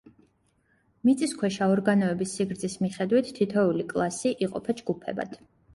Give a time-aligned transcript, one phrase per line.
[1.09, 5.43] მიწისქვეშა ორგანოების სიგრძის მიხედვით თითოეული კლასი იყოფა ჯგუფებად.